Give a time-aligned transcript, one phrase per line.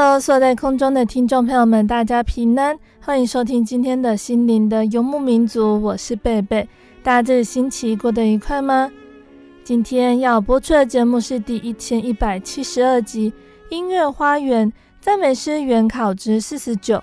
[0.00, 6.68] Hello，所有在空中的听众朋友们，大家平安，欢迎收听今天的心灵的游牧民族，我是贝贝。
[7.02, 8.88] 大家这个星期过得愉快吗？
[9.64, 13.32] 今天要播出的节目是第一千一百七十二集
[13.74, 16.98] 《音乐花园赞美诗原考之四十九》。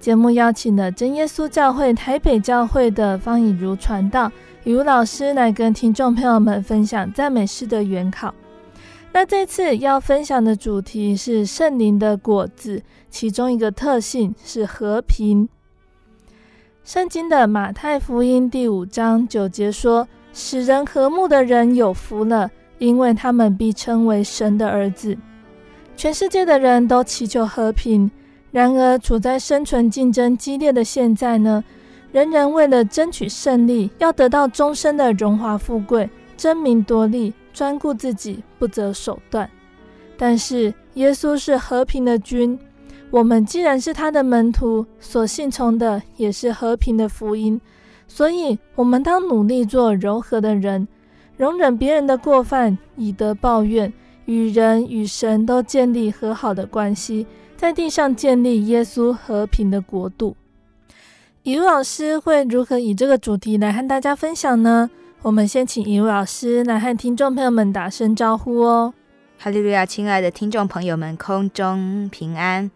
[0.00, 4.32] 节目邀请了真耶稣教会台北教会的方以如传道
[4.64, 8.34] 以如老师来跟听众朋友们分享赞美诗的原考。
[9.14, 15.46] 那这次要分享的主题是圣灵的果子，其中一个特性是和平。
[16.82, 25.16] 圣经的马太福音第五章九节说：“使人和睦的人有福了，因为他们必称为神的儿子。”
[25.94, 28.10] 全世界的人都祈求和平，
[28.50, 31.62] 然而处在生存竞争激烈的现在呢，
[32.12, 37.34] 人人为了争取胜利，要得到终身的荣华富贵，争名夺利。
[37.52, 39.48] 专顾自己，不择手段。
[40.16, 42.58] 但是耶稣是和平的君，
[43.10, 47.60] 我们既然是他的门徒，所信从的也是和平的福音。
[48.06, 50.86] 所以，我们当努力做柔和的人，
[51.36, 53.92] 容忍别人的过犯，以德报怨，
[54.26, 57.26] 与人与神都建立和好的关系，
[57.56, 60.36] 在地上建立耶稣和平的国度。
[61.42, 64.90] 以如老师会如何以这个主题来和大家分享呢？
[65.22, 68.92] 我们先请以如老师来和听众朋友们打声招呼哦。
[69.38, 72.68] 哈利路亚，亲爱的听众朋友们，空中平安，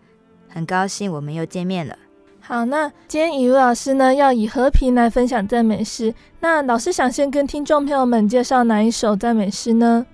[0.49, 1.99] 很高兴我们又见面了。
[2.41, 6.15] 好，那今天以如老师呢要以和平来分享赞美诗。
[6.39, 10.07] 那老师想先跟听众朋友们介绍哪一首赞美诗呢？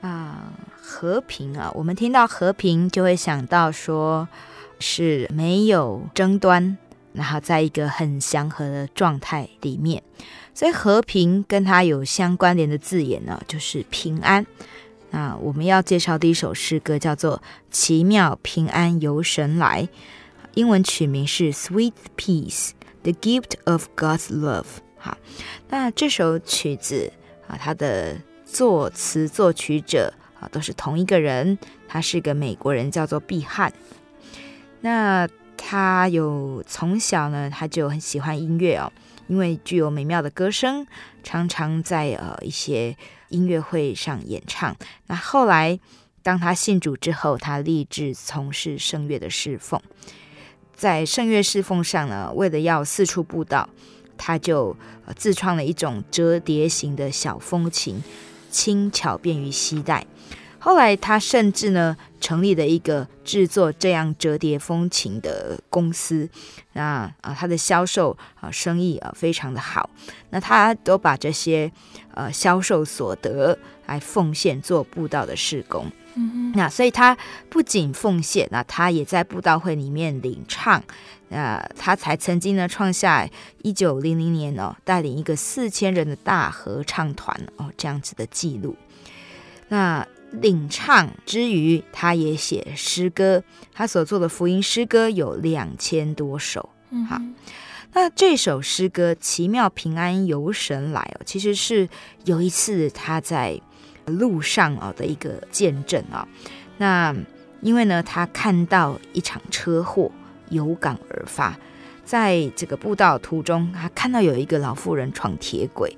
[0.00, 0.52] 啊，
[0.82, 4.26] 和平啊，我们听到和平就会想到说
[4.80, 6.76] 是没有争端，
[7.12, 10.02] 然后在一个很祥和的状态里面。
[10.54, 14.44] 所以和平跟它有相关联的字眼呢，就是平安。
[15.10, 17.38] 那我们要介绍的一首诗歌叫做
[17.70, 19.82] 《奇妙平安由神来》，
[20.54, 22.70] 英文曲名是《Sweet Peace:
[23.02, 24.62] The Gift of God's Love》。
[24.98, 25.16] 好，
[25.68, 27.12] 那这首曲子
[27.48, 31.58] 啊，它的作词作曲者啊都是同一个人，
[31.88, 33.72] 他是个美国人，叫做毕汉。
[34.82, 38.92] 那他有从小呢，他就很喜欢音乐哦。
[39.30, 40.84] 因为具有美妙的歌声，
[41.22, 42.96] 常常在呃一些
[43.28, 44.76] 音乐会上演唱。
[45.06, 45.78] 那后来，
[46.20, 49.80] 当他信主之后，他立志从事圣乐的侍奉。
[50.74, 53.70] 在圣乐侍奉上呢，为了要四处布道，
[54.18, 54.76] 他就
[55.16, 58.02] 自创了一种折叠型的小风琴，
[58.50, 60.04] 轻巧便于携带。
[60.62, 66.28] 后来，他甚至呢成立了一个制作这样折叠风琴的公司。
[66.74, 69.88] 那啊，他的销售啊生意啊非常的好。
[70.28, 71.72] 那他都把这些
[72.12, 75.90] 呃销售所得来奉献做布道的事工。
[76.14, 76.52] 嗯。
[76.54, 77.16] 那所以他
[77.48, 80.82] 不仅奉献，那他也在布道会里面领唱。
[81.30, 83.26] 那他才曾经呢创下
[83.62, 88.76] 一九零零年哦带领一个四千人的大合唱团哦这样子的记录。
[89.68, 90.06] 那。
[90.30, 93.42] 领唱之余，他也写诗歌。
[93.72, 96.70] 他所做的福音诗歌有两千多首。
[96.90, 97.20] 嗯，好，
[97.92, 101.88] 那这首诗歌《奇妙平安由神来》哦，其实是
[102.24, 103.60] 有一次他在
[104.06, 106.26] 路上哦的一个见证啊。
[106.78, 107.14] 那
[107.60, 110.10] 因为呢，他看到一场车祸，
[110.48, 111.58] 有感而发，
[112.04, 115.96] 在这个步道途中，他看到有一个老妇人闯铁轨，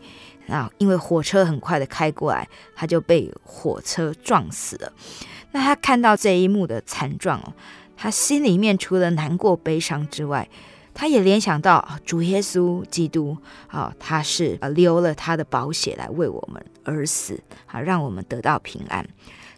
[0.52, 2.46] 那，因为火车很快的开过来，
[2.76, 4.92] 他就被火车撞死了。
[5.52, 7.54] 那他看到这一幕的惨状哦，
[7.96, 10.46] 他心里面除了难过悲伤之外，
[10.94, 13.36] 他也联想到主耶稣基督
[13.68, 19.06] 啊，他是呃流了他的宝血来为我们而死啊，让我们得到平安。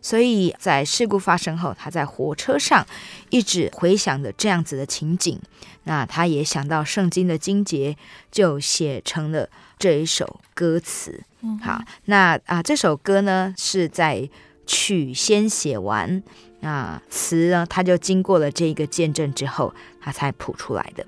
[0.00, 2.86] 所以在事故发生后，他在火车上
[3.30, 5.40] 一直回想着这样子的情景。
[5.84, 7.96] 那他也想到圣经的经节，
[8.30, 9.48] 就写成了
[9.78, 11.22] 这一首歌词。
[11.62, 14.28] 好，那啊这首歌呢是在
[14.66, 16.22] 曲先写完，
[16.64, 21.04] 那词呢他就经过了这一个见证之后，他才谱出来的。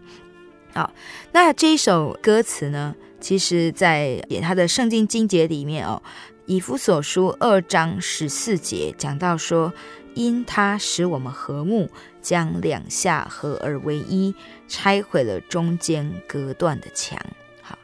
[0.74, 0.92] 好，
[1.32, 6.02] 那这一首歌词呢，其实在他的圣经经节里面哦。
[6.44, 9.72] 以弗所书二章十四节讲到说，
[10.14, 11.88] 因他使我们和睦，
[12.20, 14.34] 将两下合而为一，
[14.68, 17.18] 拆毁了中间隔断的墙。
[17.62, 17.78] 好，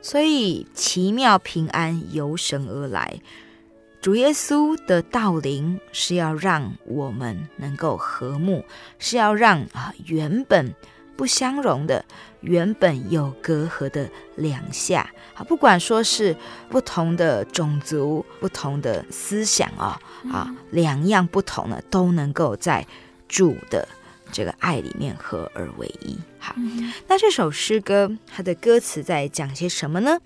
[0.00, 3.20] 所以奇妙平安由神而来，
[4.00, 8.64] 主耶稣的道临是要让我们能够和睦，
[8.98, 10.74] 是要让啊原本
[11.16, 12.04] 不相容的。
[12.40, 16.34] 原本有隔阂的两下，啊，不管说是
[16.70, 20.00] 不同的种族、不同的思想啊，
[20.32, 22.86] 啊，两样不同的都能够在
[23.28, 23.86] 主的
[24.32, 26.18] 这个爱里面合而为一。
[26.38, 26.54] 好，
[27.06, 30.18] 那这首诗歌它的歌词在讲些什么呢？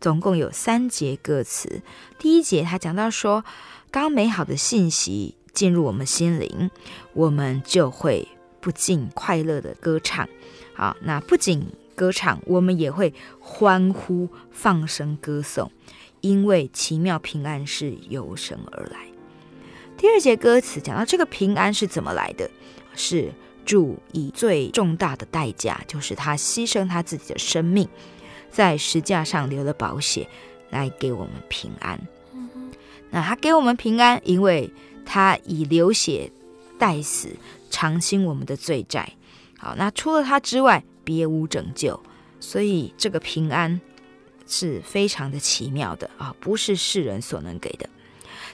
[0.00, 1.82] 总共有三节歌词。
[2.18, 3.44] 第一节他讲到说，
[3.90, 6.70] 当美好的信息进入我们心灵，
[7.12, 8.26] 我们就会
[8.60, 10.28] 不禁快乐的歌唱。
[10.74, 15.70] 好，那不仅歌唱，我们也会欢呼、放声歌颂，
[16.20, 19.00] 因为奇妙平安是由神而来。
[19.98, 22.50] 第二节歌词讲到这个平安是怎么来的，
[22.94, 23.30] 是
[23.66, 27.86] 主以最重大的代价，就是他牺牲他自己的生命，
[28.50, 30.28] 在石架上流了宝血，
[30.70, 32.00] 来给我们平安。
[33.10, 34.72] 那他给我们平安，因为
[35.04, 36.30] 他以流血
[36.78, 37.30] 代死，
[37.70, 39.14] 偿清我们的罪债。
[39.58, 42.00] 好，那除了他之外，别无拯救，
[42.38, 43.80] 所以这个平安
[44.46, 47.88] 是非常的奇妙的啊，不是世人所能给的。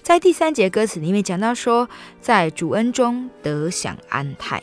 [0.03, 1.89] 在第三节歌词里面讲到说，
[2.21, 4.63] 在主恩中得享安泰。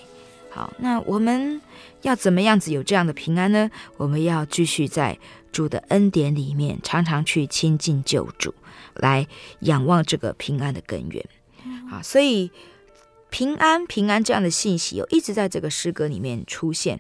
[0.54, 1.62] 好，那我们
[2.04, 3.72] 要怎么样子有这样的平安呢？
[3.98, 5.18] 我们要继续在
[5.52, 8.54] 主的恩典里面，常常去亲近救主，
[8.94, 9.28] 来
[9.62, 11.26] 仰望这个平安的根源。
[11.90, 12.52] 好，所以。
[13.36, 17.00] 平安，平安，这样的信息有一直在这个诗歌里面出现，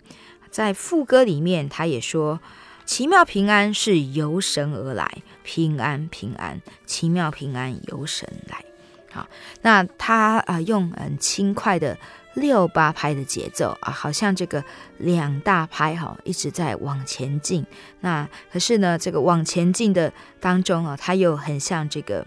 [0.50, 2.39] 在副歌里面，他也说
[2.88, 8.65] ：“奇妙平安是由神而来，平安，平安，奇妙平安由神来。”
[9.13, 9.27] 好，
[9.61, 12.00] 那他啊，用很轻快的
[12.33, 14.63] 六八拍的节奏啊，好像这个
[14.97, 17.65] 两大拍哈，一直在往前进。
[18.00, 22.25] 那可是呢，这个往前进的当中啊，它又很像这个，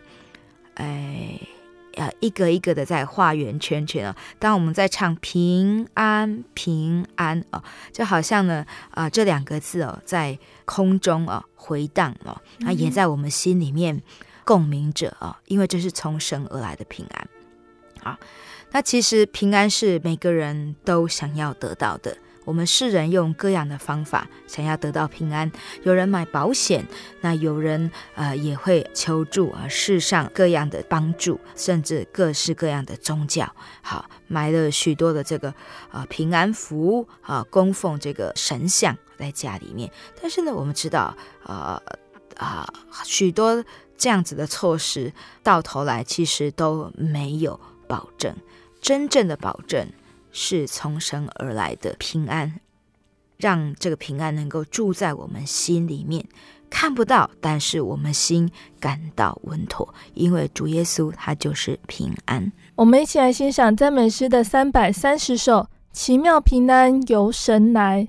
[0.74, 1.38] 哎。
[1.96, 4.14] 呃，一个一个的在画圆圈圈哦。
[4.38, 14.02] 当我们在唱平安平安哦，就好像呢，啊、这两个字哦，在空中哦回荡哦，那也在我们心里面
[14.44, 17.28] 共鸣着哦，因为这是从神而来的平安。
[18.02, 18.18] 好，
[18.72, 22.16] 那其实平安是每个人都想要得到的。
[22.44, 25.50] 我们世人用各样的方法想要得到平安，
[25.82, 26.86] 有人买保险，
[27.20, 35.52] 那有人呃也会求助啊世上各样的帮助，甚至各式各样的宗教，好买了许多的这个
[35.90, 39.90] 呃平安符啊供奉这个神像在家里面。
[40.22, 41.82] 但是呢，我们知道呃
[42.36, 42.64] 啊、
[43.02, 43.64] 许多
[43.96, 47.58] 这样子的措施到头来其实都没有
[47.88, 48.34] 保证，
[48.80, 49.88] 真正的保证。
[50.38, 52.60] 是从神而来的平安，
[53.38, 56.26] 让这个平安能够住在我们心里面，
[56.68, 62.52] 看不到，但是我们心感到稳妥，因为主耶稣他就是平安。
[62.74, 68.06] 我们一起来欣赏赞美诗的三百三十首，《奇妙平安由神来》。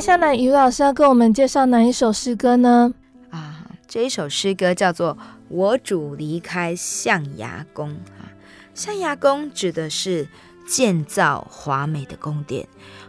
[0.00, 2.94] 接下来，于老师要跟我们介绍哪一首诗歌呢？
[3.28, 5.14] 啊，这一首诗歌叫做
[5.50, 8.32] 《我主离开象牙宫》啊。
[8.74, 10.26] 象牙宫指的是
[10.66, 12.66] 建造华美的宫殿。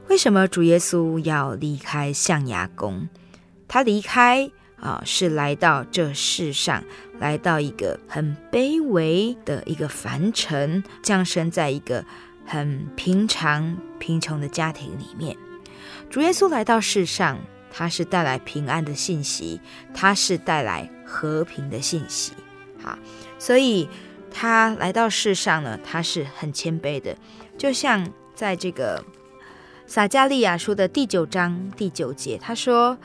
[0.10, 3.08] 为什么主耶稣要离开象牙宫？
[3.70, 6.84] 他离开啊，是来到这世上，
[7.20, 12.04] 来到一个很卑微的一个凡尘，降生在一个
[12.46, 15.38] 很平常贫穷的家庭里面。
[16.12, 17.40] 主耶稣来到世上，
[17.72, 19.62] 他是带来平安的信息，
[19.94, 22.34] 他是带来和平的信息。
[22.84, 23.00] 好，
[23.40, 23.88] 所以
[24.30, 27.16] 他来到世上呢，他是很谦卑的，
[27.58, 29.02] 就像在这个
[29.88, 32.98] 撒迦利亚书的第九章第九节，他说：“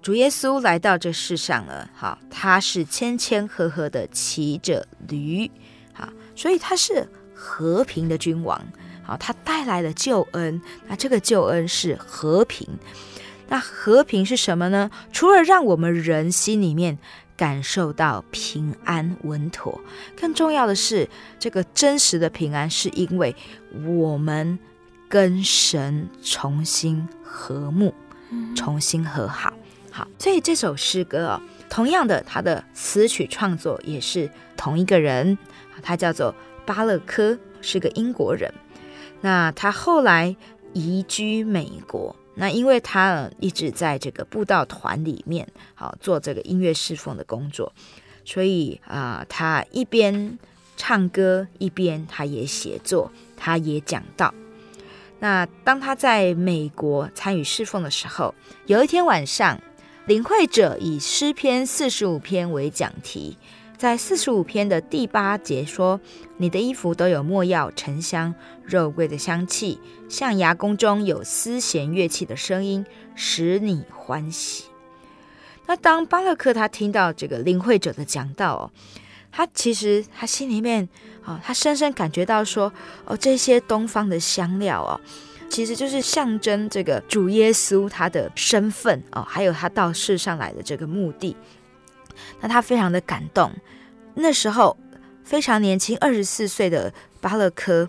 [0.00, 5.50] 主耶稣来到这世上了，好，他是谦谦和和的骑着驴，
[5.92, 8.64] 好，所以他是和平的君王。”
[9.10, 12.68] 啊，他带来了救恩，那这个救恩是和平。
[13.48, 14.88] 那和平是什么呢？
[15.10, 16.96] 除了让我们人心里面
[17.36, 19.80] 感受到平安稳妥，
[20.16, 21.08] 更重要的是，
[21.40, 23.34] 这个真实的平安是因为
[23.84, 24.56] 我们
[25.08, 27.92] 跟神重新和睦，
[28.54, 29.52] 重新和好。
[29.90, 35.36] 好，所以这首诗歌哦，同样的，他的词曲创作也是同一个人，
[35.82, 36.32] 他叫做
[36.64, 38.54] 巴勒科，是个英国人。
[39.20, 40.34] 那他后来
[40.72, 47.72] 移居美国，那因为他一直在这个布道团里面，好做这个音乐侍奉的工作，
[48.24, 50.38] 所以啊、他一边
[50.76, 54.32] 唱歌，一边他也写作，他也讲道。
[55.18, 58.34] 那当他在美国参与侍奉的时候，
[58.64, 59.60] 有一天晚上，
[60.06, 63.36] 领会者以诗篇四十五篇为讲题。
[63.80, 65.98] 在四十五篇的第八节说
[66.36, 72.84] ：“你的衣服都有没药、沉香、肉桂的香气，象牙宫中有丝弦乐器的声音，
[73.14, 74.64] 使你欢喜。”
[75.64, 78.70] 那当巴勒克他听到这个领会者的讲道哦，
[79.32, 80.86] 他其实他心里面
[81.24, 82.70] 啊，他深深感觉到说
[83.08, 85.00] ：“哦，这些东方的香料哦，
[85.48, 91.34] 其实就是象征这个主耶稣他的身份哦，还有他到世上来的这个目的。”
[92.40, 93.52] 那他非常的感动，
[94.14, 94.76] 那时候
[95.24, 97.88] 非常年轻，二十四岁的巴勒科，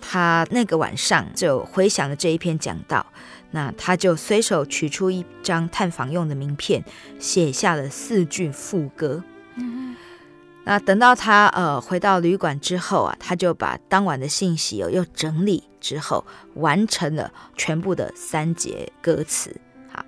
[0.00, 3.06] 他那个晚上就回想了这一篇讲道，
[3.52, 6.84] 那他就随手取出一张探访用的名片，
[7.18, 9.22] 写下了四句副歌。
[9.54, 9.96] 嗯，
[10.64, 19.56] 那等到他呃回到旅馆之后啊，他就把当晚的信息又又整理之后，完成了全部的三节歌词。
[19.90, 20.04] 好，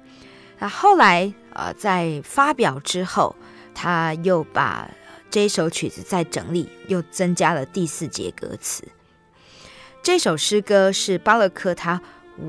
[0.58, 3.35] 那后来呃在发表之后。
[3.78, 4.90] 他又把
[5.30, 8.88] 这首曲子再整理，又增加了第四节歌词。
[10.02, 12.00] 这首诗歌是巴勒克他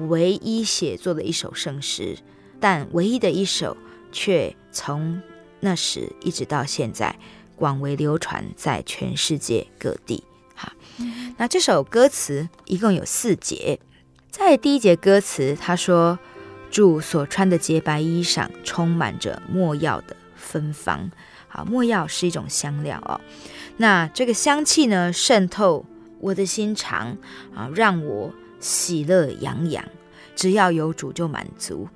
[0.08, 2.18] 唯一写作的一首圣诗，
[2.62, 3.76] 但唯一的一首
[4.10, 5.22] 却从
[5.60, 7.20] 那时一直到现在
[7.58, 10.24] 广为流传在全世界各地。
[10.56, 10.72] 哈，
[11.36, 13.82] 那这首歌词一共有四节，
[14.32, 16.18] 在第一节歌词他说
[16.72, 20.16] ：“主所穿的洁白衣裳充满着没药的。”
[20.48, 21.12] 芬芳，
[21.50, 23.20] 好，没药是一种香料哦。
[23.76, 25.86] 那这个香气呢，渗透
[26.20, 27.18] 我的心肠
[27.54, 29.84] 啊，让我喜乐洋洋。
[30.36, 31.90] 只要有主就满足。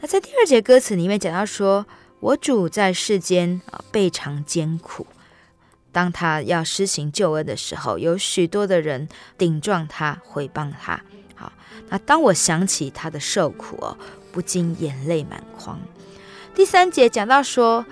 [0.00, 1.86] 那在第二节歌词里面讲到说，
[2.18, 5.06] 我主在世间啊，备尝艰苦。
[5.92, 9.08] 当他要施行救恩的时候，有许多的人
[9.38, 11.00] 顶撞他，毁谤他。
[11.36, 11.52] 好，
[11.88, 13.96] 那当我想起他的受苦哦，
[14.32, 15.80] 不禁眼泪满眶。
[16.54, 17.84] 第三节讲到说，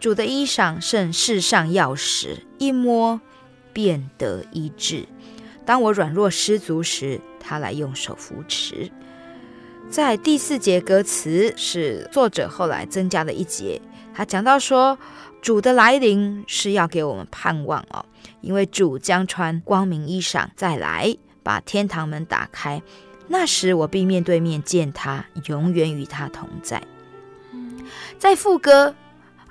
[0.00, 3.20] 主的衣裳胜世上药石，一摸
[3.72, 5.06] 便得医治。
[5.64, 8.90] 当我软弱失足时，他来用手扶持。
[9.88, 13.80] 在第四节歌词是作者后来增加的一节，
[14.12, 14.98] 他讲到说，
[15.40, 18.04] 主的来临是要给我们盼望哦，
[18.40, 22.82] 因为主将穿光明衣裳再来，把天堂门打开，
[23.28, 26.82] 那时我必面对面见他，永远与他同在。
[28.20, 28.94] 在副歌，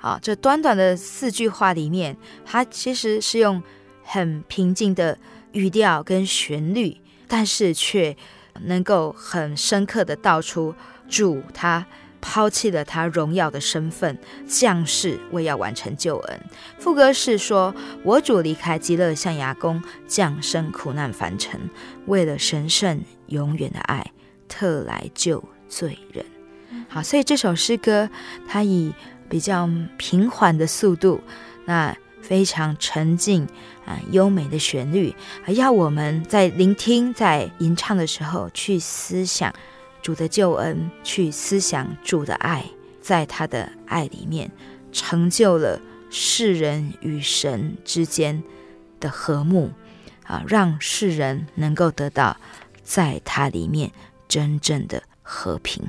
[0.00, 3.60] 啊，这短短的四句话里面，它其实是用
[4.04, 5.18] 很平静的
[5.50, 6.96] 语调跟旋律，
[7.26, 8.16] 但是却
[8.60, 10.72] 能够很深刻的道出
[11.08, 11.84] 主他
[12.20, 16.40] 抛弃了他荣耀的身份，降世为要完成救恩。
[16.78, 17.74] 副歌是说
[18.04, 21.58] ：“我主离开极乐象牙宫，降生苦难凡尘，
[22.06, 24.12] 为了神圣永远的爱，
[24.46, 26.24] 特来救罪人。”
[26.88, 28.08] 好，所以这首诗歌
[28.48, 28.92] 它以
[29.28, 31.20] 比较平缓的速度，
[31.64, 33.46] 那非常沉静
[33.86, 39.52] 啊优美的旋律，还要我们在聆听、在吟唱的时候去思想
[40.02, 42.64] 主的救恩，去思想主的爱，
[43.00, 44.50] 在他的爱里面
[44.92, 45.80] 成就了
[46.10, 48.42] 世人与神之间
[48.98, 49.70] 的和睦
[50.24, 52.36] 啊，让世人能够得到
[52.82, 53.90] 在他里面
[54.28, 55.88] 真正的和平。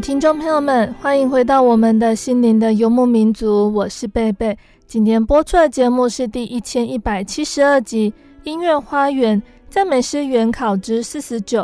[0.00, 4.56] 听众朋友们，欢迎回到我们的心灵的游牧民族，我是贝贝。
[4.86, 8.10] 今天播出的节目是第一千一百七十二集
[8.44, 11.62] 《音乐花园赞美诗原考之四十九》。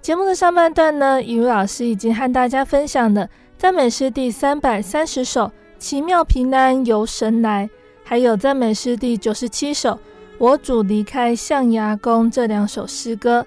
[0.00, 5.44] 节目的上半段呢，怡如老师已经和大家分享了赞美诗第三百三十首
[5.78, 7.66] 《奇妙平安由神来》，
[8.02, 9.90] 还有赞美诗第九十七首
[10.38, 13.46] 《我主离开象牙宫》这两首诗歌。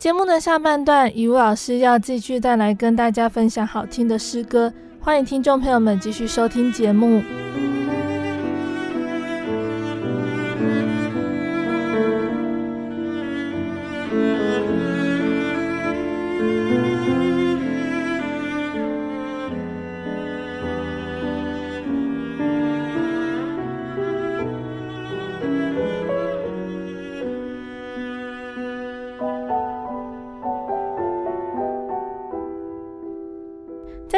[0.00, 7.22] 节目的下半段，怡如老师要继续带来跟大家分享好听的诗歌，欢迎听众朋友们继续收听节目。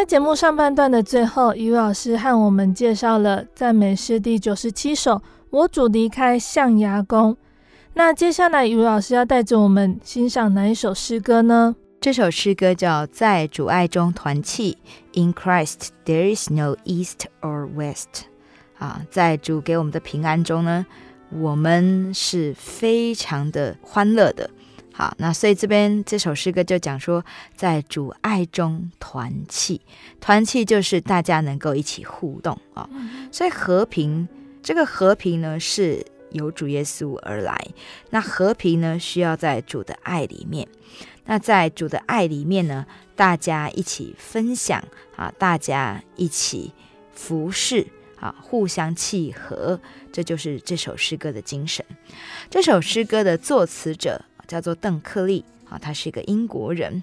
[0.02, 5.12] 在节目上半段的最后，怡如老师和我们介绍了赞美诗第九十七首
[5.50, 7.34] 《我主离开象牙宫》。
[7.94, 11.76] 那接下来，怡如老师要带着我们欣赏哪一首诗歌呢？
[12.00, 14.76] 这首诗歌叫《在主爱中团契》
[15.22, 18.22] ，In Christ there is no east or west。
[18.80, 20.84] 啊，在主给我们的平安中呢，
[21.30, 24.50] 我们是非常的欢乐的。
[24.94, 27.24] 好，那所以这边这首诗歌就讲说，
[27.56, 29.80] 在主爱中团契，
[30.20, 32.90] 团契就是大家能够一起互动啊、哦。
[33.32, 34.28] 所以和平，
[34.62, 37.58] 这个和平呢是由主耶稣而来。
[38.10, 40.68] 那和平呢需要在主的爱里面。
[41.24, 42.84] 那在主的爱里面呢，
[43.16, 44.84] 大家一起分享
[45.16, 46.74] 啊，大家一起
[47.14, 47.86] 服侍
[48.20, 49.80] 啊，互相契合，
[50.12, 51.82] 这就是这首诗歌的精神。
[52.50, 54.26] 这首诗歌的作词者。
[54.52, 57.02] 叫做邓克利，啊，他是一个英国人。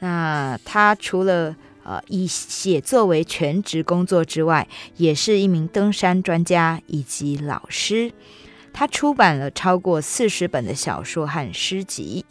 [0.00, 8.12] 那他除了呃以写作为全职工作之外，也是一名登山专家以及老师。
[8.74, 12.26] 他出版了超过四十本的小说和诗集。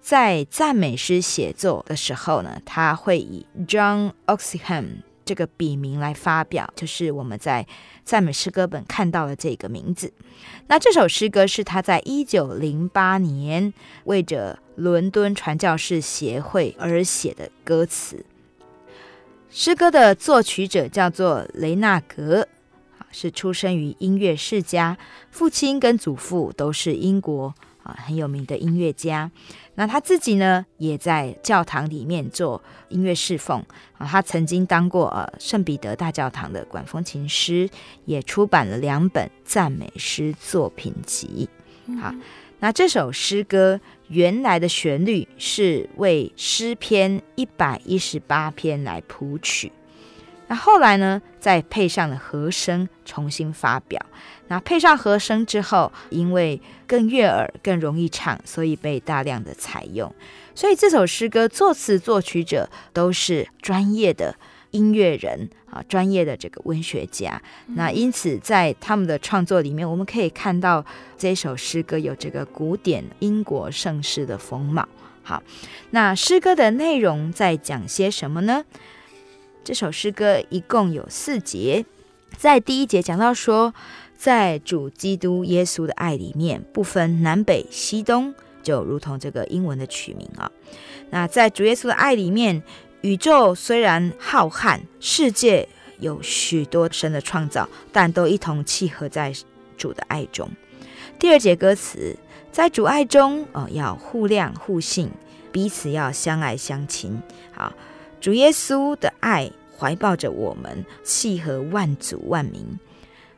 [0.00, 7.66] 在赞美诗写作的时候呢，他会以 John Oxham 这个笔名来发表，就是我们在
[8.04, 10.12] 赞美诗歌本看到的这个名字。
[10.66, 13.72] 那这首诗歌是他在一九零八年
[14.04, 18.24] 为着伦敦传教士协会而写的歌词。
[19.50, 22.48] 诗歌的作曲者叫做雷纳格，
[23.10, 24.96] 是出生于音乐世家，
[25.30, 29.30] 父亲跟祖父都是英国啊很有名的音乐家。
[29.74, 33.64] 那他自己呢，也在教堂里面做音乐侍奉
[33.96, 34.06] 啊。
[34.06, 37.68] 他曾经当过呃圣彼得大教堂的管风琴师，
[38.04, 41.48] 也出版了两本赞美诗作品集。
[42.00, 42.14] 好，
[42.60, 49.72] 那这首诗歌原来的旋律是为诗篇一百一十八篇来谱曲。
[50.52, 54.04] 那后来呢，再配上了和声重新发表。
[54.48, 60.14] 那配上和声之后，因为更悦耳、更容易唱，所以被大量的采用。
[60.54, 64.36] 所以这首诗歌作词作曲者都是专业的
[64.72, 67.40] 音乐人啊，专业的这个文学家。
[67.68, 70.84] 那因此在他们的创作里面，我们可以看到
[71.16, 74.86] 这首诗歌有这个古典英国盛世的风貌。
[75.22, 75.42] 好，
[75.92, 78.62] 那诗歌的内容在讲些什么呢？
[79.64, 81.84] 这首诗歌一共有四节，
[82.36, 83.72] 在第一节讲到说，
[84.16, 90.50] 在主基督耶稣的爱里面，不分南北西东，就如同这个英文的取名啊。
[91.10, 92.60] 那在主耶稣的爱里面，
[93.02, 95.68] 宇宙虽然浩瀚，世界
[96.00, 99.32] 有许多神的创造，但都一同契合在
[99.76, 100.50] 主的爱中。
[101.20, 102.16] 第二节歌词，
[102.50, 105.08] 在主爱中，哦，要互谅互信，
[105.52, 107.22] 彼此要相爱相亲，
[107.52, 107.72] 好。
[108.22, 112.78] 主耶稣的爱怀抱着我们，契合万族万民。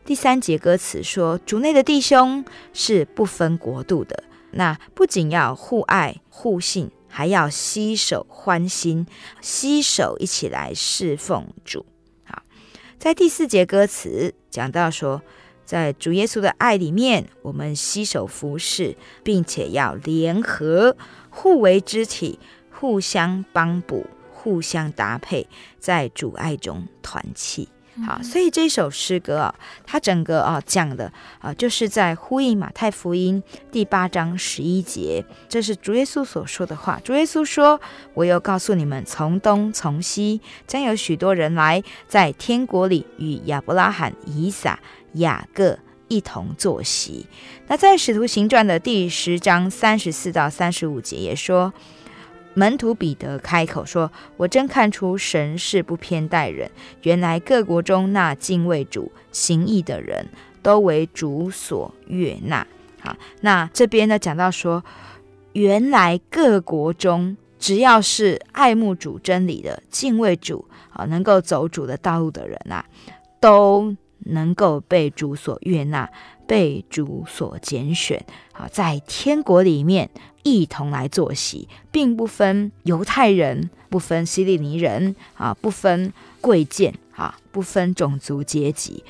[0.04, 2.44] 第三节歌词说：“主内的弟兄
[2.74, 9.06] 是不分国度的，那不仅要互爱互信，还要携手欢心，
[9.40, 11.86] 携手一起来侍奉主。”
[12.28, 12.42] 好，
[12.98, 15.22] 在第四节歌词讲到说，
[15.64, 20.94] 在主耶稣的爱里面，我们携手服侍，并且要联合，
[21.30, 22.38] 互为肢体，
[22.70, 24.04] 互相帮补。
[24.44, 25.46] 互相搭配，
[25.78, 27.66] 在阻碍中团契。
[28.06, 29.54] 好，所以这首诗歌啊，
[29.86, 37.00] 它整个啊讲的啊，就是在呼应马太福音第八章十一节，这是主耶稣所说的话。
[37.02, 37.80] 主耶稣说
[38.12, 44.78] ：“我又告诉你们，从东从西，将有许多人来，在天国里与亚伯拉罕、以撒、
[45.14, 45.78] 雅各
[46.08, 47.26] 一同坐席。”
[47.68, 51.72] 那在使徒行传的第十章三十四到三十五节也说。
[52.54, 56.70] 门徒彼得开口说：“我真看出神是不偏待人。
[57.02, 60.26] 原来各国中那敬畏主、行义的人
[60.62, 62.66] 都为主所悦纳。”
[63.02, 64.82] 好，那这边呢讲到说，
[65.52, 72.84] 原来各国中只要是爱慕主真理的、敬畏主啊，能够走主的道路的人啊，
[73.40, 76.10] 都能够被主所悦纳，
[76.46, 78.24] 被主所拣选。
[78.52, 80.10] 啊，在天国里面。
[80.46, 89.02] 一同来坐席，并不分犹太人，不分希利尼人啊，不分贵贱啊，不分种族阶级。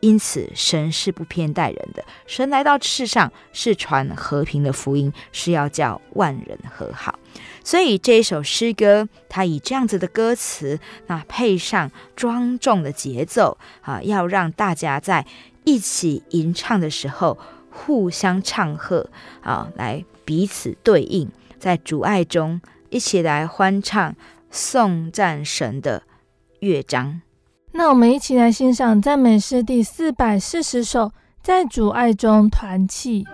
[0.00, 2.02] 因此，神是不偏待人的。
[2.26, 7.18] 神来到世上是传和平的福音，是要叫万人和好。
[7.62, 15.26] 所以这一首诗歌，它以这样子的歌词，那配上庄重的节奏啊，要让大家在
[15.64, 17.38] 一起吟唱的时候，
[17.70, 19.08] 互相唱和
[19.42, 20.04] 啊，来。
[20.22, 24.14] 彼此对应，在主爱中一起来欢唱
[24.48, 26.04] 颂赞神的
[26.60, 27.20] 乐章。
[27.72, 31.10] 那我们一起来欣赏赞美诗第四百四十首，
[31.42, 33.26] 在主爱中团契。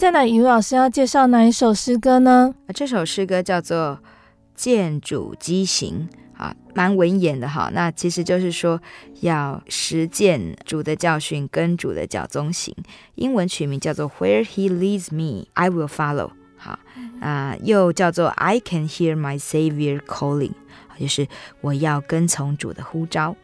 [0.00, 2.54] 再来，于老师要介绍哪一首诗歌呢？
[2.74, 3.98] 这首诗歌叫做
[4.54, 6.08] 《见主迹行》
[6.42, 7.70] 啊，蛮文言的哈。
[7.74, 8.80] 那其实就是说
[9.20, 12.74] 要实践主的教训，跟主的脚踪行。
[13.16, 16.28] 英文取名叫做《Where He Leads Me, I Will Follow》。
[16.56, 16.78] 好
[17.20, 20.52] 啊，又叫做《I Can Hear My Savior Calling》，
[20.98, 21.28] 就是
[21.60, 23.36] 我要跟从主的呼召。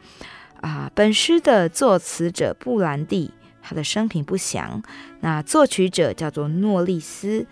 [0.62, 3.30] 啊，本诗的作词者布兰蒂。
[3.66, 4.80] 他的生平不详。
[5.20, 7.44] 那作曲者叫做诺利斯，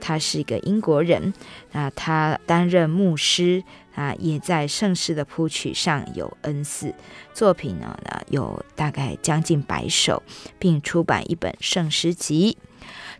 [0.00, 1.34] 他是一个英国人。
[1.72, 3.64] 那他担任牧师
[3.96, 6.94] 啊，也在圣诗的谱曲上有恩赐。
[7.34, 7.98] 作品呢，
[8.28, 10.22] 有大概将近百首，
[10.56, 12.56] 并出版一本圣诗集。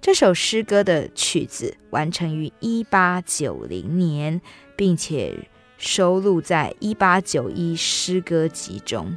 [0.00, 4.40] 这首诗歌的曲子完成于一八九零年，
[4.76, 9.16] 并且收录在一八九一诗歌集中。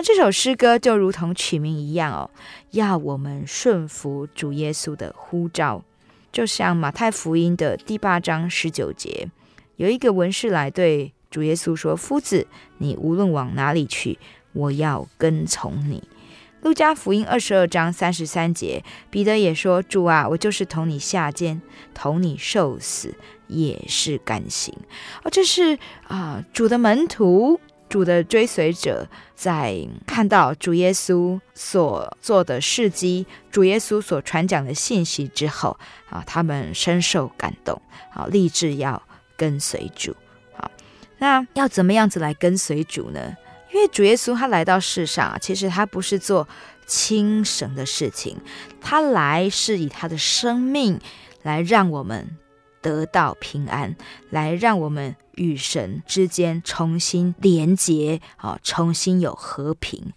[0.00, 2.30] 那这首诗歌就如同取名一样哦，
[2.70, 5.84] 要我们顺服主耶稣的呼召，
[6.32, 9.28] 就像马太福音的第八章十九节，
[9.76, 12.46] 有一个文士来对主耶稣说：“夫子，
[12.78, 14.18] 你无论往哪里去，
[14.54, 16.02] 我要跟从你。”
[16.62, 21.60] 路加福音二十二章三十三节，彼得也说：“主啊，我就是同你下监，
[21.92, 23.14] 同你受死，
[23.48, 24.74] 也是甘心。”
[25.24, 25.78] 哦，这是
[26.08, 27.60] 啊，主的门徒。
[27.90, 29.76] 主的追随者在
[30.06, 35.76] 看到主耶稣所做的事迹，主耶稣所传讲的信息之后，
[36.08, 37.82] 啊，他们深受感动，
[38.14, 39.02] 啊，立志要
[39.36, 40.14] 跟随主。
[40.54, 40.70] 好，
[41.18, 43.36] 那要怎么样子来跟随主呢？
[43.72, 46.46] 因为主耶稣他来到世上啊，其实他不是做
[46.86, 48.38] 轻省的事情，
[48.80, 51.00] 他来是以他的生命
[51.42, 52.36] 来让我们
[52.80, 53.96] 得到平安，
[54.30, 55.16] 来让我们。
[55.36, 60.12] 与神之间重新连结啊，重新有和平。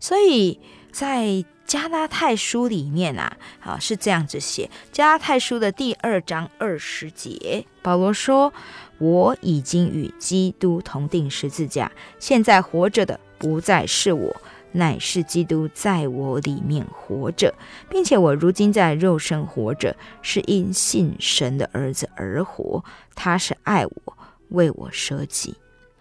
[0.00, 0.60] 所以
[0.92, 8.52] 在加拉太书里面啊，啊是这样子写：加拉太书的第二章二十节，保罗说
[8.98, 14.36] ：“我已经与基督同钉十字架，现在活着的不再是我，
[14.72, 17.54] 乃是基督在我里面活着，
[17.88, 22.84] 并且我如今在肉身活着，是因信神的儿子而活，
[23.14, 24.16] 他是爱我。”
[24.50, 25.56] 为我舍己，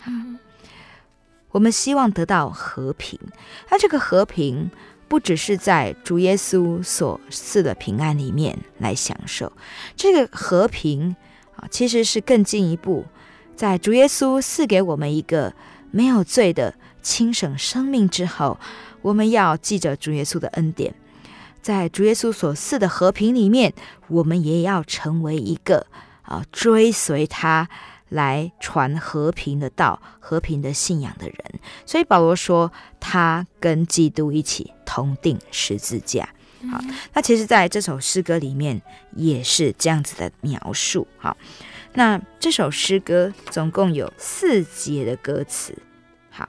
[0.06, 0.38] 嗯，
[1.52, 3.20] 我们希望得到和平。
[3.70, 4.70] 那这个和平
[5.08, 9.52] 不只是在主耶稣所赐的平安里面来享受，
[9.96, 11.16] 这个和平
[11.56, 13.06] 啊，其实是更进一步，
[13.56, 15.54] 在主耶稣赐给我们一个
[15.91, 18.60] 没有罪的轻省生命之后，
[19.02, 20.96] 我们要记着主耶稣的恩典，
[21.62, 23.74] 在主耶稣所赐的和平里面，
[24.08, 25.86] 我们也要成为一个
[26.24, 27.70] 啊追随他。
[28.14, 31.38] 来传和平的道、和平的信仰的人，
[31.86, 36.30] 所以保罗说他跟基督一起同定十字架。
[36.72, 36.80] 好，
[37.14, 38.82] 那其实在这首诗歌里面
[39.16, 41.07] 也是这样子的描述。
[41.18, 41.36] 好，
[41.93, 45.76] 那这首诗歌总共有四节的歌词。
[46.30, 46.47] 好，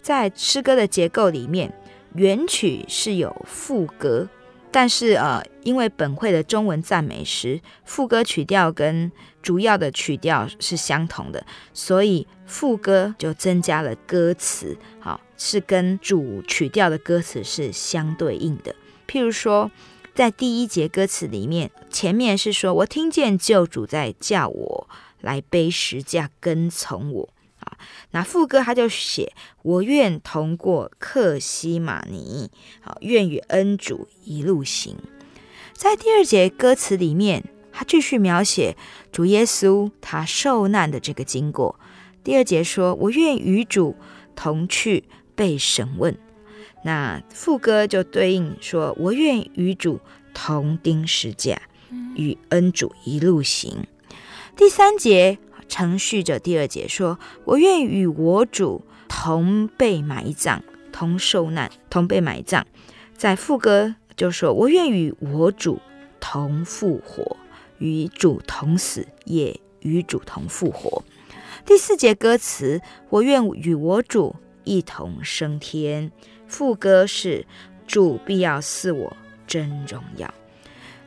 [0.00, 1.72] 在诗歌的结构里面，
[2.14, 4.28] 原曲是有副歌。
[4.70, 9.10] 但是呃，因为本会的中文赞美诗副歌曲调跟
[9.48, 11.42] 主要的曲调是相同的，
[11.72, 18.76] 所以副歌就增加了歌词，好，是跟主曲调的歌词是相对应的。
[19.06, 19.70] 譬如说，
[20.14, 24.86] 在第一节歌词里面，前面是说我听见救主在叫我
[25.22, 27.30] 来背十架跟从我
[27.60, 27.78] 啊。
[28.10, 29.32] 那副歌他就写
[29.64, 32.50] ：“我愿同过克西玛尼，
[32.82, 34.98] 好，愿与恩主一路行。”
[35.72, 37.44] 在第二节歌词里面，
[37.78, 38.76] 他继续描写
[39.12, 41.78] 主耶稣他受难的这个经过。
[42.24, 43.94] 第二节说：“我愿与主
[44.34, 45.04] 同去
[45.36, 46.18] 被审问。”
[46.82, 50.00] 那副歌就对应说：“我愿与主
[50.34, 51.62] 同钉十架，
[52.16, 53.86] 与恩主一路行。”
[54.58, 55.38] 第三节。
[55.68, 62.66] 承续着第二节说：“我愿与我主同被埋葬，同受难，同被埋葬。”
[63.14, 65.78] 在副歌就说：“我愿与我主
[66.20, 67.36] 同复活，
[67.78, 71.02] 与主同死，也与主同复活。”
[71.66, 76.10] 第四节歌词：“我愿与我主一同升天。”
[76.46, 77.46] 副歌是
[77.86, 79.16] ：“主必要赐我
[79.46, 80.32] 真荣耀。”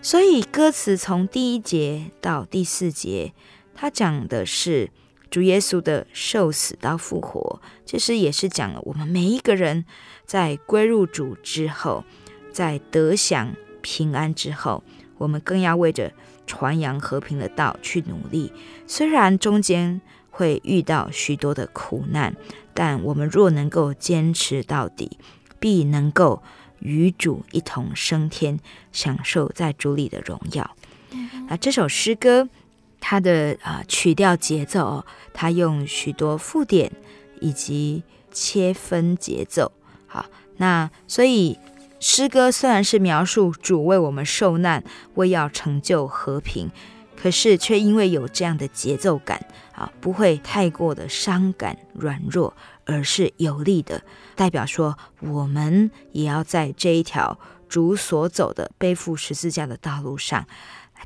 [0.04, 3.34] 所以歌词从第一节到第四节。
[3.74, 4.92] 它讲的是
[5.32, 9.86] 主耶稣的受死到复活，其实也是讲了我们每一个人
[10.26, 12.04] 在归入主之后，
[12.52, 14.84] 在得享平安之后，
[15.18, 16.12] 我们更要为着
[16.52, 18.52] 传扬和平的道去努力。
[18.86, 22.36] 虽然中间会遇到许多的苦难，
[22.74, 25.18] 但我们若能够坚持到底，
[25.62, 26.43] 必能够
[26.80, 28.60] 与主一同升天，
[28.91, 30.76] 享受在主里的荣耀。
[31.47, 32.49] 那这首诗歌，
[32.99, 36.91] 它的啊曲调节奏哦，它用许多附点
[37.39, 39.72] 以及切分节奏。
[40.06, 40.26] 好，
[40.58, 41.58] 那所以
[42.02, 44.84] 诗歌虽然是描述主为我们受难，
[45.14, 46.70] 为要成就和平。
[47.16, 52.52] 可是却因为有这样的节奏感啊，不会太过的伤感软弱，
[52.84, 54.02] 而是有力的，
[54.36, 57.38] 代表说我们也要在这一条
[57.70, 60.43] 主所走的背负十字架的道路上，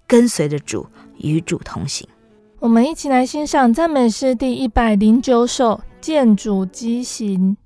[0.08, 0.88] 跟随着主，
[1.18, 2.08] 与主同行。
[2.60, 7.58] 我们一起来欣赏赞美诗第一百零九首《见主迹行》。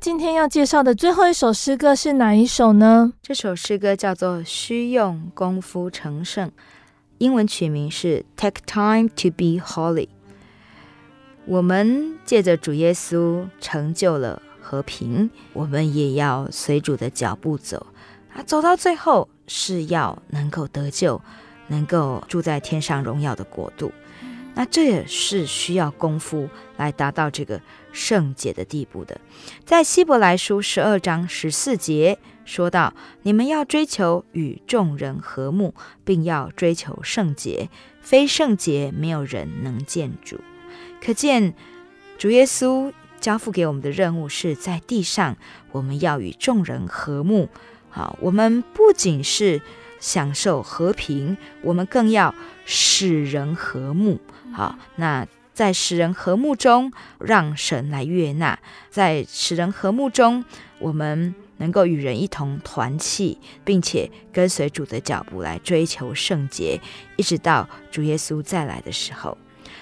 [0.00, 3.12] 今天要介绍的最后一首诗歌是哪一首呢？
[3.20, 6.48] 这首诗歌叫做《需用功夫成圣》，
[7.18, 10.08] 英文曲名是 Take Time to Be Holy。
[11.44, 17.86] 我们借着主耶稣成就了和平，我们也要随主的脚步走
[18.34, 21.20] 啊，走到最后是要能够得救，
[21.68, 23.92] 能够住在天上荣耀的国度。
[24.54, 26.48] 那这也是需要功夫
[26.78, 27.60] 来达到这个
[27.92, 29.20] 圣洁的地步的。
[29.64, 35.74] 在希伯来书十二章十四节说到：“你们要追求与众人和睦，
[36.04, 37.68] 并要追求圣洁，
[38.00, 40.40] 非圣洁没有人能见主。”
[41.02, 41.54] 可见
[42.18, 45.36] 主耶稣交付给我们的任务是在地上，
[45.72, 47.48] 我们要与众人和睦。
[47.88, 49.62] 好，我们不仅是
[49.98, 52.34] 享受和平，我们更要
[52.64, 54.20] 使人和睦。
[54.52, 55.26] 好，那
[55.60, 58.56] 在使人和睦中，让神来悦纳；
[58.88, 60.42] 在使人和睦中，
[60.78, 66.80] 我们能够与人一同团契，并且跟随主的脚步来追求圣洁，
[67.18, 69.36] 一直到主耶稣再来的时候。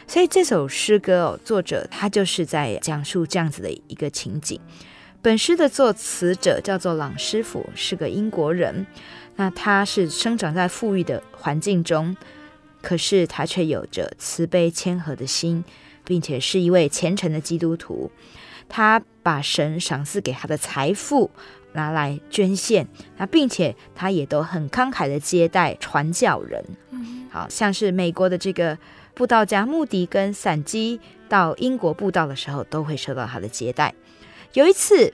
[0.08, 4.60] 所以这首诗歌哦，作者他就是在讲述这样子的一个情景。
[5.22, 8.84] 本诗的作词者叫做朗师傅，是个英国人。
[9.36, 12.16] 那他是生长在富裕的环境中。
[12.82, 15.64] 可是他却有着慈悲谦和的心，
[16.04, 18.10] 并且是一位虔诚的基督徒。
[18.68, 21.30] 他把神赏赐给他的财富
[21.72, 26.64] 拿来捐献，那并且他也都很慷慨的接待传教人。
[27.30, 28.78] 好像是美国的这个
[29.14, 33.94] 布道家穆迪跟散基到英国布道的时候，都会受到他的接待。
[34.54, 35.12] 有一次。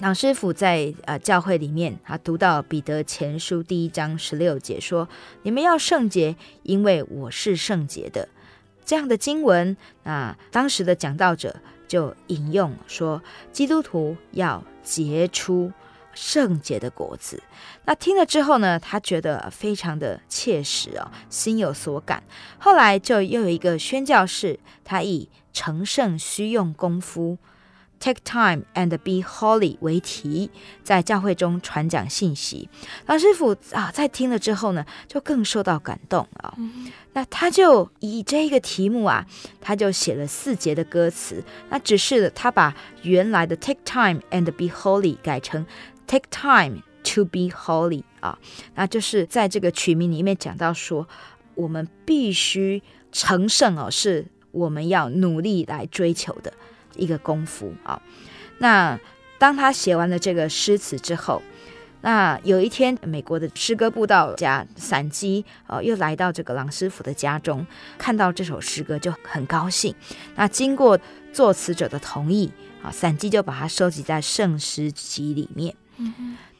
[0.00, 5.06] 朗师傅在呃教会里面，他读到彼得前书第一章十六节说
[5.44, 8.26] ：“你们要圣洁，因为我是圣洁的。”
[8.82, 11.54] 这样的经文，那当时的讲道者
[11.86, 13.22] 就引用说
[13.52, 15.70] ：“基督徒要结出
[16.14, 17.42] 圣洁的果子。”
[17.84, 22.22] 那听了之后呢，他觉得非常的切实哦，心有所感。
[22.58, 27.36] 后来就又有一个宣教士，他以成圣需用功夫。
[28.00, 30.50] Take time and be holy 为题，
[30.82, 32.70] 在教会中传讲信息。
[33.04, 36.54] 老师傅啊，在听了之后呢，就更受到感动啊。
[36.56, 39.26] 嗯、那他就以这个题目啊，
[39.60, 41.44] 他就写了四节的歌词。
[41.68, 45.66] 那只是他把原来的 Take time and be holy 改成
[46.06, 46.80] Take time
[47.14, 48.38] to be holy 啊。
[48.76, 51.06] 那就是在这个曲名里面讲到说，
[51.54, 52.82] 我们必须
[53.12, 56.50] 成圣哦，是我们要努力来追求的。
[56.96, 58.00] 一个功夫啊，
[58.58, 58.98] 那
[59.38, 61.42] 当他写完了这个诗词之后，
[62.02, 67.66] 那有一天，美国的诗歌布道家散基呃又来到这个郎师傅的家中，
[67.98, 69.94] 看到这首诗歌就很高兴。
[70.34, 70.98] 那经过
[71.32, 72.50] 作词者的同意
[72.82, 75.74] 啊，散基就把它收集在圣诗集里面。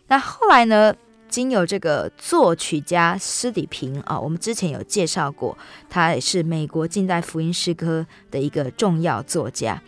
[0.08, 0.94] 那后来呢，
[1.28, 5.56] 经由这个作曲家施底平啊，我们之前有介绍过，
[5.88, 9.82] 他也是美国近代福音诗歌的一个重要作家。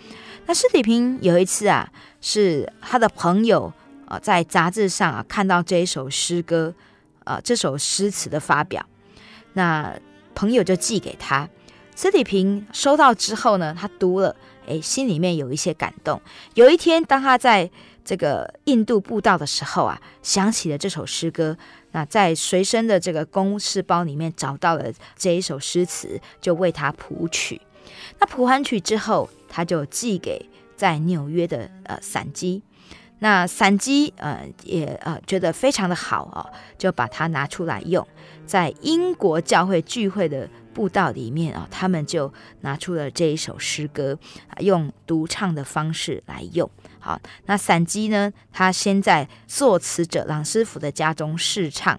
[0.47, 1.90] 那施礼平有一次啊，
[2.20, 3.72] 是他的朋友
[4.07, 6.74] 啊，在杂志上啊看到这一首诗歌，
[7.24, 8.84] 啊这首诗词的发表，
[9.55, 9.95] 那
[10.34, 11.49] 朋友就寄给他。
[11.95, 14.34] 施礼平收到之后呢，他读了，
[14.66, 16.20] 哎，心里面有一些感动。
[16.55, 17.70] 有一天，当他在
[18.05, 21.57] 这个印度布道的时候啊，想起了这首诗歌，
[21.93, 24.86] 那在随身的这个公事包里面找到了
[25.16, 27.61] 这一首诗词，就为他谱曲。
[28.22, 32.62] 那谱完曲之后，他就寄给在纽约的呃散基，
[33.18, 36.46] 那散基呃也呃觉得非常的好哦，
[36.78, 38.06] 就把它拿出来用，
[38.46, 44.16] 在英国教会聚会的布道里面啊，他们就拿出了这一首诗歌，
[44.60, 46.70] 用独唱的方式来用。
[47.00, 51.98] 好，那散基呢，他先在作词者朗师傅的家中试唱，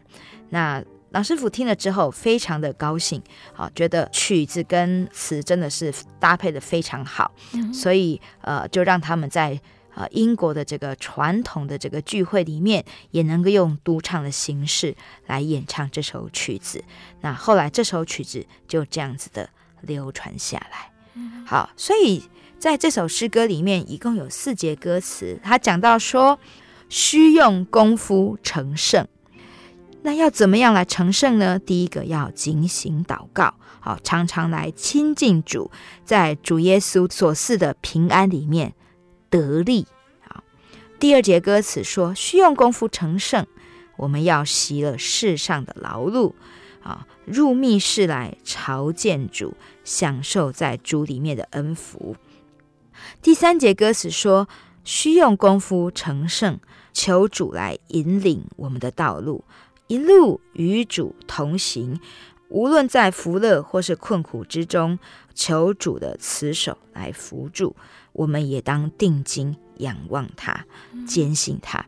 [0.52, 0.82] 那。
[1.14, 3.22] 朗师傅听了之后非常的高兴，
[3.54, 9.62] 好，觉得曲子跟词真的是搭配的非常好，嗯、所以呃，就让他们在
[9.94, 14.96] 呃英国的这个传统的这个聚会里面，也能够用独唱的形式
[15.28, 16.84] 来演唱这首曲子。
[17.22, 19.48] 那后来这首曲子就这样子的
[19.82, 20.92] 流传下来。
[21.46, 22.24] 好，所以
[22.58, 26.40] 在这首诗歌里面一共有四节歌词，他讲到说，
[26.90, 29.08] 需用功夫成圣。
[30.06, 31.58] 那要怎么样来成圣呢？
[31.58, 35.72] 第一个要警醒祷告，好，常常来亲近主，
[36.04, 38.74] 在主耶稣所赐的平安里面
[39.30, 39.88] 得力。
[40.20, 40.44] 好，
[41.00, 43.48] 第二节歌词说，需用功夫成圣，
[43.96, 46.34] 我们要习了世上的劳碌，
[46.84, 52.18] 啊，入密室来朝见主，享受在主里面的恩福。
[53.22, 54.50] 第三节歌词说，
[54.84, 56.60] 需用功夫成圣，
[56.92, 59.46] 求主来引领我们的道路，
[59.88, 62.00] 一路与主同行。
[62.50, 65.00] 无论在福乐或是困苦之中，
[65.34, 67.76] 求主的慈手来扶助。
[68.12, 70.66] 我们也当定睛仰望他，
[71.08, 71.88] 坚信他。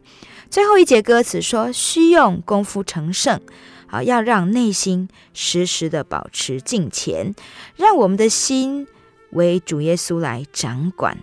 [0.50, 3.40] 最后一节歌词说：“需用功夫成圣，
[3.86, 7.36] 啊，要让内心时时的保持敬虔，
[7.76, 8.88] 让我们的心
[9.30, 11.16] 为主耶稣来掌管，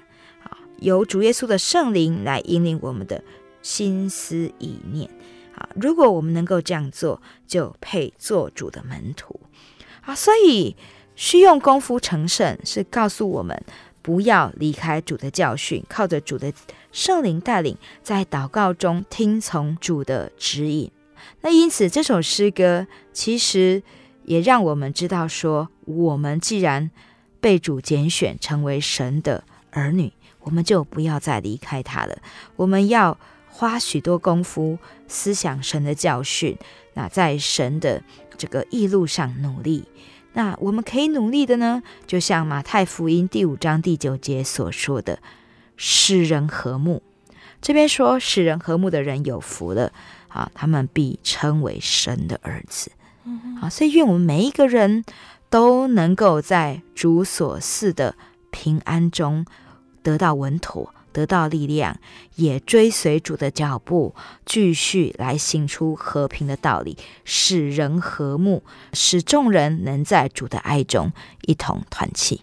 [0.45, 3.25] 啊，由主耶稣的圣灵来引领我们的
[3.61, 5.11] 心思意念。
[5.55, 9.40] 啊，如果我们能够这样做，就配做主的门徒。
[10.03, 10.76] 啊，所以
[11.14, 13.62] 需用功夫成圣，是告诉我们。”
[14.03, 16.53] 不要离开主的教训，靠着主的
[16.90, 20.90] 圣灵带领，在祷告中听从主的指引。
[21.42, 23.80] 那因此，这首诗歌其实
[24.24, 26.90] 也让我们知道说，我们既然
[27.40, 32.18] 被主拣选成为神的儿女，我们就不要再离开他了。
[32.57, 33.16] 我们要
[33.55, 36.57] 花许多功夫思想神的教训，
[36.94, 38.03] 那在神的
[38.38, 39.84] 这个义路上努力。
[40.32, 45.18] 那我们可以努力的呢，就像马太福音第五章第九节所说的，
[45.76, 47.03] 使人和睦。
[47.61, 49.92] 这边说使人和睦的人有福了
[50.28, 52.90] 啊，他们必称为神的儿子。
[53.61, 55.05] 啊，所以愿我们每一个人
[55.50, 58.16] 都能够在主所赐的
[58.50, 59.44] 平安中
[60.03, 60.94] 得到稳妥。
[61.12, 61.96] 得到力量，
[62.36, 72.40] 也追随主的脚步，继续来行出和平的道理，使人和睦，使众人能在主的爱中一同团契。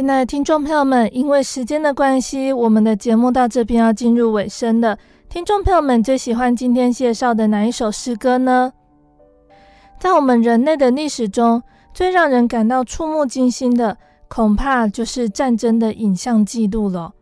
[0.00, 4.96] 亲爱的听众朋友们，因为时间的关系，我们的节目到这边要进入尾声了。
[5.28, 8.72] 听众朋友们最喜欢今天介绍的哪一首诗歌呢？
[9.98, 17.12] 在我们人类的历史中，最让人感到触目惊心的，恐怕就是战争的影像记录了。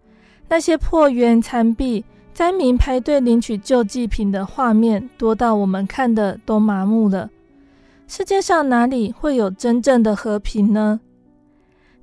[0.49, 7.29] 那些破园残壁、灾民排队领取救济品的画面，多到我们看的都麻木了。
[8.07, 11.01] 世界上哪里会有真正的和平呢？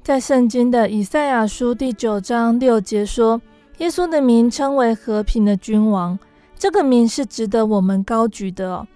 [0.06, 3.42] 在圣经的以赛亚书第九章六节说
[3.80, 6.20] ：“耶稣的名称为和平的君王，
[6.56, 8.88] 这个名是值得我们高举的哦。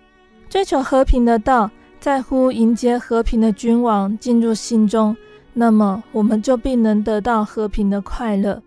[0.47, 5.18] 追求和平的道，在乎迎接和平的君王进入心中，
[5.53, 8.62] 那么我们就必能得到和平的快乐。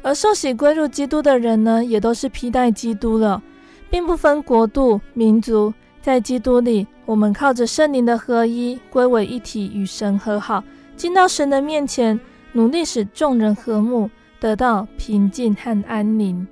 [0.00, 3.42] 而受洗归入基督的人呢，也都是披戴基督了，
[3.90, 10.64] 并不分国度、民族，在基督里，我们靠着圣灵的合一，归为一体，与神和好。”
[11.02, 12.20] 进到神的面前，
[12.52, 16.46] 努力使众人和睦，得到平静和安宁。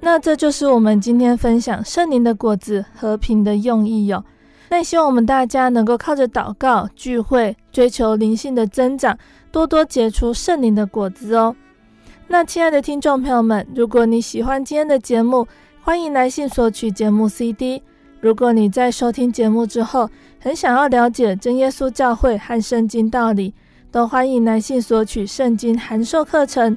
[0.00, 4.24] 那这就是我们今天分享圣灵的果子和平的用意哟。
[4.70, 9.18] 那希望我们大家能够靠着祷告、聚会，追求灵性的增长，
[9.52, 11.54] 多多结出圣灵的果子哦。
[12.26, 15.46] 那亲爱的听众朋友们，如果你喜欢今天的节目，
[15.82, 17.82] 欢迎来信索取节目 CD。
[18.22, 20.08] 如果你在收听节目之后，
[20.40, 23.52] 很想要了解真耶稣教会和圣经道理，
[23.94, 26.76] 都欢迎来信索取圣经函授课程。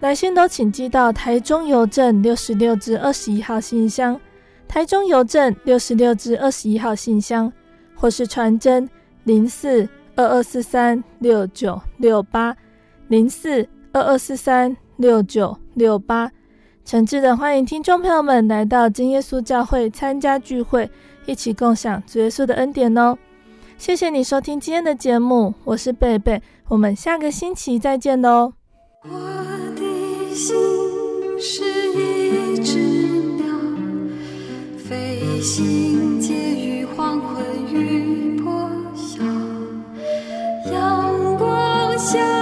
[0.00, 4.20] 来信都请寄到台中邮政六十六至二十一号信箱，
[4.66, 7.52] 台中邮政六十六至二十一号信箱，
[7.94, 8.90] 或是传真
[9.22, 12.56] 零四二二四三六九六八
[13.06, 16.28] 零四二二四三六九六八。
[16.84, 20.90] 诚挚的欢迎听众朋友们来到真耶稣教会参加聚会，
[21.24, 23.16] 一起共享主耶稣的恩典哦。
[23.82, 28.52] 谢谢你收听今天的节目，我是贝贝，我们下个星期再见哦。
[29.02, 29.10] 我
[29.74, 30.32] 的。
[30.32, 30.54] 心
[31.40, 32.78] 是一只
[33.38, 33.44] 鸟，
[34.78, 39.20] 飞行介于黄昏与破晓，
[40.70, 42.41] 阳光下。